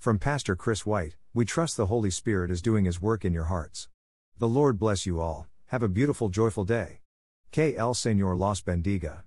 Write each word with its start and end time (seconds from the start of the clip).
From 0.00 0.18
Pastor 0.18 0.56
Chris 0.56 0.86
White, 0.86 1.16
we 1.34 1.44
trust 1.44 1.76
the 1.76 1.84
Holy 1.84 2.08
Spirit 2.08 2.50
is 2.50 2.62
doing 2.62 2.86
His 2.86 3.02
work 3.02 3.22
in 3.22 3.34
your 3.34 3.44
hearts. 3.44 3.90
The 4.38 4.48
Lord 4.48 4.78
bless 4.78 5.04
you 5.04 5.20
all, 5.20 5.46
have 5.66 5.82
a 5.82 5.90
beautiful, 5.90 6.30
joyful 6.30 6.64
day. 6.64 7.00
Que 7.50 7.74
el 7.76 7.92
Señor 7.92 8.38
los 8.38 8.62
bendiga. 8.62 9.24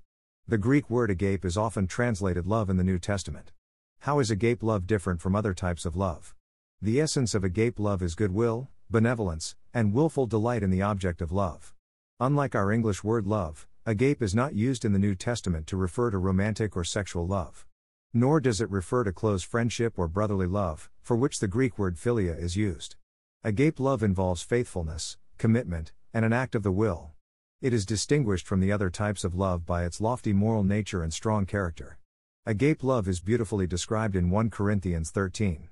The 0.48 0.58
Greek 0.58 0.90
word 0.90 1.12
agape 1.12 1.46
is 1.46 1.58
often 1.58 1.86
translated 1.86 2.48
love 2.48 2.72
in 2.72 2.78
the 2.78 2.84
New 2.84 2.98
Testament. 2.98 3.52
How 4.00 4.18
is 4.18 4.32
agape 4.32 4.64
love 4.64 4.88
different 4.88 5.22
from 5.22 5.36
other 5.36 5.54
types 5.54 5.86
of 5.86 5.96
love? 5.96 6.34
The 6.82 7.00
essence 7.00 7.36
of 7.36 7.44
agape 7.44 7.80
love 7.80 8.02
is 8.02 8.16
goodwill, 8.16 8.68
benevolence, 8.90 9.56
and 9.76 9.94
willful 9.94 10.26
delight 10.26 10.64
in 10.64 10.72
the 10.72 10.82
object 10.82 11.22
of 11.22 11.32
love. 11.32 11.76
Unlike 12.20 12.56
our 12.56 12.72
English 12.72 13.04
word 13.04 13.28
love, 13.28 13.68
agape 13.86 14.24
is 14.24 14.34
not 14.34 14.56
used 14.56 14.86
in 14.86 14.92
the 14.92 14.98
New 14.98 15.14
Testament 15.14 15.68
to 15.68 15.78
refer 15.78 16.10
to 16.10 16.18
romantic 16.18 16.76
or 16.76 16.84
sexual 16.84 17.28
love. 17.28 17.68
Nor 18.14 18.40
does 18.40 18.62
it 18.62 18.70
refer 18.70 19.04
to 19.04 19.12
close 19.12 19.42
friendship 19.42 19.98
or 19.98 20.08
brotherly 20.08 20.46
love, 20.46 20.90
for 21.02 21.16
which 21.16 21.40
the 21.40 21.48
Greek 21.48 21.80
word 21.80 21.98
philia 21.98 22.38
is 22.38 22.56
used. 22.56 22.96
Agape 23.44 23.80
love 23.80 24.04
involves 24.04 24.44
faithfulness, 24.44 25.18
commitment, 25.38 25.92
and 26.14 26.24
an 26.24 26.32
act 26.32 26.54
of 26.54 26.62
the 26.62 26.72
will. 26.72 27.12
It 27.60 27.74
is 27.74 27.86
distinguished 27.86 28.46
from 28.46 28.60
the 28.60 28.72
other 28.72 28.92
types 28.92 29.24
of 29.24 29.34
love 29.34 29.66
by 29.66 29.84
its 29.84 30.00
lofty 30.00 30.32
moral 30.32 30.64
nature 30.64 31.02
and 31.02 31.12
strong 31.12 31.46
character. 31.46 31.98
Agape 32.46 32.84
love 32.84 33.08
is 33.08 33.20
beautifully 33.20 33.66
described 33.66 34.16
in 34.16 34.30
1 34.30 34.50
Corinthians 34.50 35.10
13. 35.10 35.70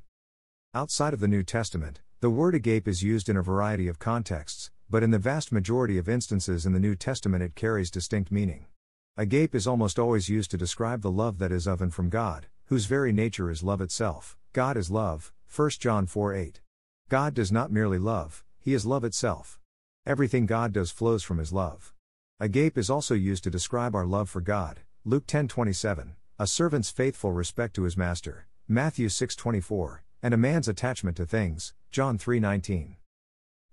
Outside 0.73 1.13
of 1.13 1.19
the 1.19 1.27
New 1.27 1.43
Testament, 1.43 2.01
the 2.21 2.29
word 2.29 2.55
agape 2.55 2.87
is 2.87 3.03
used 3.03 3.29
in 3.29 3.37
a 3.37 3.43
variety 3.43 3.87
of 3.87 3.99
contexts, 3.99 4.71
but 4.89 5.03
in 5.03 5.11
the 5.11 5.19
vast 5.19 5.51
majority 5.51 5.97
of 5.97 6.09
instances 6.09 6.65
in 6.65 6.73
the 6.73 6.79
New 6.79 6.95
Testament 6.95 7.43
it 7.43 7.55
carries 7.55 7.91
distinct 7.91 8.31
meaning. 8.31 8.65
Agape 9.17 9.53
is 9.53 9.67
almost 9.67 9.99
always 9.99 10.29
used 10.29 10.51
to 10.51 10.57
describe 10.57 11.01
the 11.01 11.11
love 11.11 11.37
that 11.39 11.51
is 11.51 11.67
of 11.67 11.81
and 11.81 11.93
from 11.93 12.09
God, 12.09 12.47
whose 12.67 12.85
very 12.85 13.11
nature 13.11 13.51
is 13.51 13.61
love 13.61 13.81
itself. 13.81 14.37
God 14.53 14.77
is 14.77 14.89
love, 14.89 15.33
1 15.53 15.69
John 15.71 16.05
4 16.05 16.33
8. 16.33 16.61
God 17.09 17.33
does 17.33 17.51
not 17.51 17.73
merely 17.73 17.99
love, 17.99 18.45
He 18.57 18.73
is 18.73 18.85
love 18.85 19.03
itself. 19.03 19.59
Everything 20.05 20.45
God 20.45 20.71
does 20.71 20.91
flows 20.91 21.23
from 21.23 21.39
His 21.39 21.51
love. 21.51 21.93
Agape 22.39 22.77
is 22.77 22.89
also 22.89 23.13
used 23.13 23.43
to 23.43 23.49
describe 23.49 23.95
our 23.95 24.05
love 24.05 24.29
for 24.29 24.39
God, 24.39 24.79
Luke 25.03 25.27
10 25.27 25.49
27, 25.49 26.15
a 26.39 26.47
servant's 26.47 26.89
faithful 26.89 27.33
respect 27.33 27.75
to 27.75 27.83
his 27.83 27.97
master, 27.97 28.47
Matthew 28.65 29.09
6 29.09 29.35
24, 29.35 30.03
and 30.23 30.33
a 30.33 30.37
man's 30.37 30.69
attachment 30.69 31.17
to 31.17 31.25
things, 31.25 31.73
John 31.91 32.17
3:19. 32.17 32.95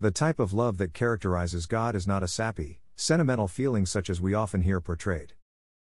The 0.01 0.11
type 0.11 0.41
of 0.41 0.53
love 0.53 0.79
that 0.79 0.95
characterizes 0.95 1.67
God 1.67 1.95
is 1.95 2.09
not 2.09 2.25
a 2.25 2.29
sappy, 2.29 2.81
sentimental 3.01 3.47
feelings 3.47 3.89
such 3.89 4.11
as 4.11 4.21
we 4.21 4.35
often 4.35 4.63
hear 4.63 4.81
portrayed. 4.81 5.33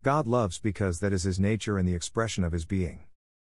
God 0.04 0.28
loves 0.28 0.60
because 0.60 1.00
that 1.00 1.12
is 1.12 1.24
his 1.24 1.40
nature 1.40 1.80
and 1.80 1.88
the 1.88 1.96
expression 1.96 2.44
of 2.44 2.52
his 2.52 2.64
being. 2.64 3.06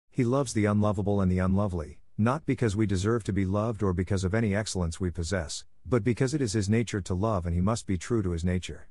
He 0.10 0.26
loves 0.26 0.52
the 0.52 0.66
unlovable 0.66 1.22
and 1.22 1.32
the 1.32 1.40
unlovely, 1.40 2.00
not 2.18 2.46
because 2.46 2.76
we 2.76 2.86
deserve 2.86 3.24
to 3.24 3.32
be 3.32 3.46
loved 3.46 3.82
or 3.82 3.94
because 3.94 4.26
of 4.26 4.34
any 4.34 4.54
excellence 4.54 5.00
we 5.00 5.10
possess, 5.10 5.64
but 5.86 6.04
because 6.04 6.34
it 6.34 6.42
is 6.42 6.52
his 6.52 6.68
nature 6.68 7.00
to 7.00 7.14
love 7.14 7.46
and 7.46 7.56
he 7.56 7.62
must 7.62 7.88
be 7.88 7.98
true 7.98 8.22
to 8.22 8.32
his 8.32 8.44
nature. 8.44 8.90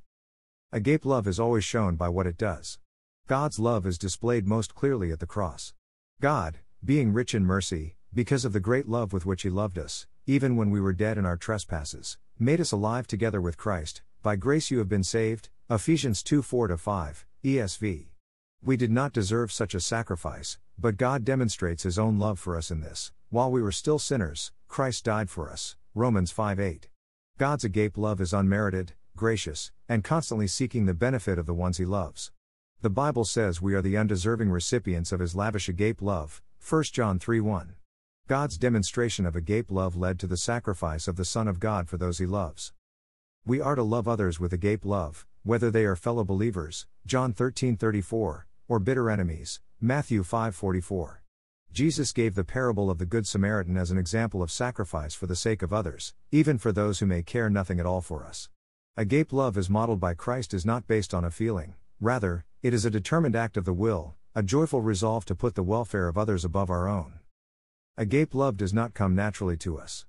Agape 0.71 1.05
love 1.05 1.27
is 1.27 1.39
always 1.39 1.63
shown 1.63 1.95
by 1.95 2.09
what 2.09 2.25
it 2.25 2.37
does. 2.37 2.79
God's 3.27 3.59
love 3.59 3.85
is 3.85 3.99
displayed 3.99 4.47
most 4.47 4.73
clearly 4.73 5.11
at 5.11 5.19
the 5.19 5.27
cross. 5.27 5.75
God, 6.19 6.57
being 6.83 7.13
rich 7.13 7.35
in 7.35 7.45
mercy, 7.45 7.97
because 8.11 8.45
of 8.45 8.51
the 8.51 8.59
great 8.59 8.89
love 8.89 9.13
with 9.13 9.27
which 9.27 9.43
He 9.43 9.51
loved 9.51 9.77
us, 9.77 10.07
even 10.25 10.55
when 10.55 10.71
we 10.71 10.81
were 10.81 10.91
dead 10.91 11.19
in 11.19 11.25
our 11.25 11.37
trespasses, 11.37 12.17
made 12.39 12.59
us 12.59 12.71
alive 12.71 13.05
together 13.05 13.39
with 13.39 13.57
Christ, 13.57 14.01
by 14.21 14.35
grace 14.35 14.69
you 14.69 14.77
have 14.77 14.89
been 14.89 15.03
saved. 15.03 15.49
Ephesians 15.69 16.21
2 16.21 16.41
4 16.41 16.77
5, 16.77 17.25
ESV. 17.43 18.05
We 18.63 18.77
did 18.77 18.91
not 18.91 19.13
deserve 19.13 19.51
such 19.51 19.73
a 19.73 19.79
sacrifice, 19.79 20.59
but 20.77 20.97
God 20.97 21.25
demonstrates 21.25 21.83
His 21.83 21.97
own 21.97 22.19
love 22.19 22.37
for 22.37 22.55
us 22.55 22.69
in 22.69 22.81
this 22.81 23.11
while 23.31 23.49
we 23.49 23.61
were 23.61 23.71
still 23.71 23.97
sinners, 23.97 24.51
Christ 24.67 25.05
died 25.05 25.29
for 25.29 25.49
us. 25.49 25.77
Romans 25.95 26.31
5 26.31 26.59
8. 26.59 26.89
God's 27.37 27.63
agape 27.63 27.97
love 27.97 28.19
is 28.19 28.33
unmerited, 28.33 28.91
gracious, 29.15 29.71
and 29.87 30.03
constantly 30.03 30.47
seeking 30.47 30.85
the 30.85 30.93
benefit 30.93 31.39
of 31.39 31.45
the 31.45 31.53
ones 31.53 31.77
He 31.77 31.85
loves. 31.85 32.31
The 32.81 32.89
Bible 32.89 33.23
says 33.23 33.61
we 33.61 33.73
are 33.73 33.81
the 33.81 33.97
undeserving 33.97 34.51
recipients 34.51 35.13
of 35.13 35.21
His 35.21 35.33
lavish 35.33 35.69
agape 35.69 36.01
love, 36.01 36.41
1 36.59 36.83
John 36.91 37.19
3 37.19 37.39
1. 37.39 37.75
God's 38.27 38.57
demonstration 38.57 39.25
of 39.25 39.35
agape 39.35 39.71
love 39.71 39.95
led 39.95 40.19
to 40.19 40.27
the 40.27 40.37
sacrifice 40.37 41.07
of 41.07 41.15
the 41.15 41.25
Son 41.25 41.47
of 41.47 41.59
God 41.59 41.87
for 41.87 41.97
those 41.97 42.17
he 42.17 42.25
loves. 42.25 42.73
We 43.43 43.59
are 43.59 43.73
to 43.73 43.81
love 43.81 44.07
others 44.07 44.39
with 44.39 44.53
agape 44.53 44.85
love, 44.85 45.25
whether 45.41 45.71
they 45.71 45.85
are 45.85 45.95
fellow 45.95 46.23
believers, 46.23 46.85
John 47.07 47.33
13:34, 47.33 48.45
or 48.67 48.79
bitter 48.79 49.09
enemies, 49.09 49.59
Matthew 49.79 50.21
5:44. 50.21 51.23
Jesus 51.71 52.13
gave 52.13 52.35
the 52.35 52.43
parable 52.43 52.91
of 52.91 52.99
the 52.99 53.05
good 53.07 53.25
Samaritan 53.25 53.77
as 53.77 53.89
an 53.89 53.97
example 53.97 54.43
of 54.43 54.51
sacrifice 54.51 55.15
for 55.15 55.25
the 55.25 55.35
sake 55.35 55.63
of 55.63 55.73
others, 55.73 56.13
even 56.31 56.59
for 56.59 56.71
those 56.71 56.99
who 56.99 57.07
may 57.07 57.23
care 57.23 57.49
nothing 57.49 57.79
at 57.79 57.85
all 57.87 57.99
for 57.99 58.23
us. 58.23 58.47
Agape 58.95 59.33
love 59.33 59.57
as 59.57 59.71
modeled 59.71 59.99
by 59.99 60.13
Christ 60.13 60.53
is 60.53 60.63
not 60.63 60.85
based 60.85 61.11
on 61.11 61.25
a 61.25 61.31
feeling, 61.31 61.73
rather, 61.99 62.45
it 62.61 62.75
is 62.75 62.85
a 62.85 62.91
determined 62.91 63.35
act 63.35 63.57
of 63.57 63.65
the 63.65 63.73
will, 63.73 64.13
a 64.35 64.43
joyful 64.43 64.83
resolve 64.83 65.25
to 65.25 65.33
put 65.33 65.55
the 65.55 65.63
welfare 65.63 66.07
of 66.07 66.15
others 66.15 66.45
above 66.45 66.69
our 66.69 66.87
own. 66.87 67.19
Agape 67.97 68.35
love 68.35 68.55
does 68.55 68.71
not 68.71 68.93
come 68.93 69.15
naturally 69.15 69.57
to 69.57 69.79
us. 69.79 70.05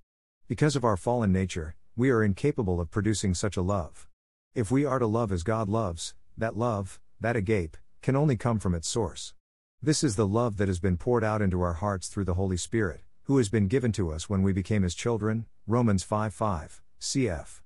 Because 0.49 0.76
of 0.76 0.84
our 0.84 0.99
fallen 0.99 1.32
nature, 1.32 1.76
we 1.94 2.08
are 2.08 2.25
incapable 2.25 2.80
of 2.80 2.91
producing 2.91 3.34
such 3.34 3.56
a 3.56 3.62
love. 3.62 4.08
If 4.54 4.70
we 4.70 4.86
are 4.86 4.98
to 4.98 5.06
love 5.06 5.30
as 5.30 5.42
God 5.42 5.69
loves, 5.69 6.14
that 6.38 6.56
love, 6.56 6.98
that 7.20 7.36
agape, 7.36 7.76
can 8.00 8.16
only 8.16 8.36
come 8.36 8.58
from 8.58 8.75
its 8.75 8.88
source. 8.88 9.34
This 9.82 10.02
is 10.02 10.16
the 10.16 10.26
love 10.26 10.56
that 10.56 10.69
has 10.69 10.81
been 10.81 10.97
poured 10.97 11.22
out 11.22 11.42
into 11.42 11.60
our 11.60 11.75
hearts 11.75 12.08
through 12.08 12.25
the 12.25 12.34
Holy 12.34 12.56
Spirit, 12.56 13.02
who 13.25 13.36
has 13.36 13.50
been 13.50 13.69
given 13.69 13.92
to 13.92 14.10
us 14.10 14.31
when 14.31 14.42
we 14.42 14.54
became 14.54 14.82
his 14.82 14.94
children, 14.94 15.44
Romans 15.66 16.02
5 16.02 16.32
5, 16.32 16.81
cf. 16.98 17.60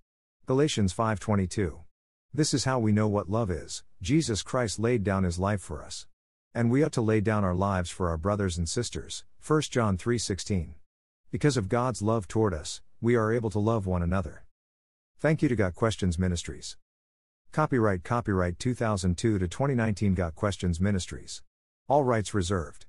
Galatians 0.45 0.93
5:22. 0.93 1.85
This 2.35 2.53
is 2.53 2.65
how 2.65 2.81
we 2.81 2.91
know 2.91 3.07
what 3.07 3.31
love 3.31 3.51
is. 3.51 3.85
Jesus 4.03 4.43
Christ 4.43 4.79
laid 4.81 5.05
down 5.05 5.23
his 5.23 5.39
life 5.39 5.61
for 5.61 5.85
us. 5.85 6.07
And 6.53 6.71
we 6.71 6.83
ought 6.83 6.93
to 6.93 7.01
lay 7.01 7.21
down 7.21 7.45
our 7.45 7.55
lives 7.55 7.91
for 7.91 8.09
our 8.09 8.17
brothers 8.17 8.59
and 8.59 8.69
sisters. 8.69 9.25
1 9.41 9.71
John 9.71 9.97
3:16. 9.97 10.75
Because 11.31 11.57
of 11.57 11.69
God's 11.69 12.03
love 12.03 12.27
toward 12.27 12.55
us, 12.55 12.81
we 13.01 13.15
are 13.15 13.33
able 13.33 13.51
to 13.51 13.59
love 13.59 13.87
one 13.87 14.03
another. 14.03 14.45
Thank 15.19 15.43
you 15.43 15.49
to 15.49 15.57
Got 15.57 15.75
Questions 15.75 16.19
Ministries. 16.19 16.77
Copyright 17.53 18.05
Copyright 18.05 18.59
2002 18.59 19.39
to 19.39 19.49
2019 19.49 20.15
Got 20.15 20.35
Questions 20.35 20.81
Ministries. 20.81 21.43
All 21.89 22.05
rights 22.05 22.35
reserved. 22.35 22.87